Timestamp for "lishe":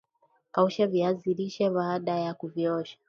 1.33-1.69